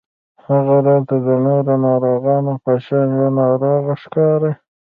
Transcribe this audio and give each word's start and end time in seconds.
هغه 0.47 0.77
راته 0.87 1.15
د 1.27 1.29
نورو 1.45 1.73
ناروغانو 1.85 2.53
په 2.63 2.71
شان 2.85 3.07
يوه 3.17 3.29
ناروغه 3.39 3.93
ښکاري 4.03 4.51